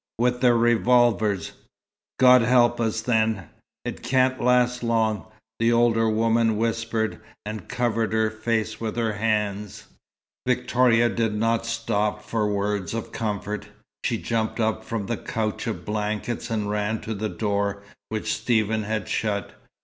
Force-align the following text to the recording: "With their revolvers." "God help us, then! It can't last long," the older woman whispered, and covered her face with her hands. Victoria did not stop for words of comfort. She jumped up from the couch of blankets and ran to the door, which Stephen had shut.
"With 0.17 0.41
their 0.41 0.57
revolvers." 0.57 1.51
"God 2.17 2.41
help 2.41 2.79
us, 2.81 3.01
then! 3.01 3.49
It 3.85 4.01
can't 4.01 4.41
last 4.41 4.81
long," 4.81 5.27
the 5.59 5.71
older 5.71 6.09
woman 6.09 6.57
whispered, 6.57 7.19
and 7.45 7.69
covered 7.69 8.11
her 8.11 8.31
face 8.31 8.81
with 8.81 8.95
her 8.95 9.13
hands. 9.13 9.83
Victoria 10.47 11.07
did 11.07 11.35
not 11.35 11.67
stop 11.67 12.23
for 12.23 12.47
words 12.47 12.95
of 12.95 13.11
comfort. 13.11 13.67
She 14.03 14.17
jumped 14.17 14.59
up 14.59 14.83
from 14.83 15.05
the 15.05 15.17
couch 15.17 15.67
of 15.67 15.85
blankets 15.85 16.49
and 16.49 16.67
ran 16.71 16.99
to 17.01 17.13
the 17.13 17.29
door, 17.29 17.83
which 18.09 18.33
Stephen 18.33 18.81
had 18.81 19.07
shut. 19.07 19.51